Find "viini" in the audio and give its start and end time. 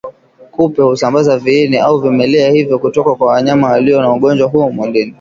1.37-1.77